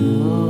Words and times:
No. 0.00 0.49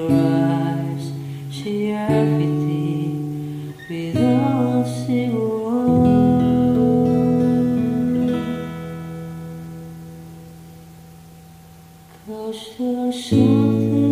Eyes. 0.00 1.12
See 1.50 1.90
everything 1.92 3.74
without 3.88 4.84
seeing 4.86 5.32
Cause 12.26 12.76
there's 12.78 13.24
something 13.24 14.02
in 14.04 14.11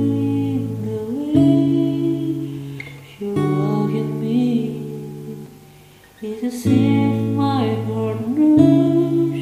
It's 6.23 6.67
if 6.67 7.35
my 7.35 7.73
heart 7.85 8.21
knows 8.27 9.35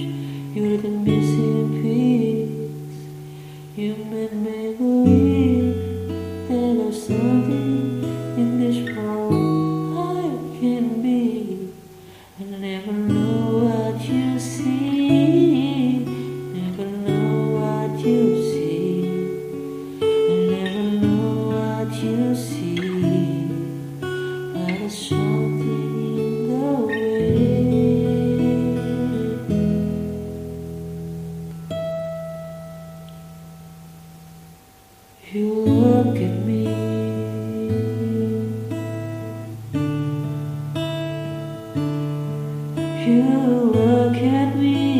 you're 0.55 0.77
the 0.77 0.87
missing 0.87 1.81
piece. 1.81 2.95
You 3.75 3.95
made 4.05 4.31
me 4.31 4.75
believe 4.77 5.75
that 6.47 6.75
there's 6.77 7.05
something 7.05 8.01
in 8.37 8.59
this 8.61 8.95
world 8.95 9.97
I 9.97 10.59
can 10.61 11.01
be. 11.01 11.73
I 12.39 12.43
never 12.45 12.93
know 12.93 13.65
what 13.65 14.01
you 14.07 14.39
see. 14.39 15.99
Never 16.05 16.85
know 16.85 17.59
what 17.59 17.99
you 17.99 18.41
see. 18.41 19.03
I 20.01 20.05
never 20.55 20.83
know 21.05 21.27
what 21.51 21.91
you 22.01 22.33
see. 22.33 23.47
But 23.99 24.65
there's 24.65 24.97
something 25.09 25.88
You 35.31 35.53
look 35.53 36.15
at 36.17 36.43
me 36.43 36.65
You 43.05 43.71
look 43.75 44.15
at 44.15 44.55
me. 44.55 44.99